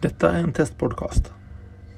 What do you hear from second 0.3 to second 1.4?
är en testpodcast.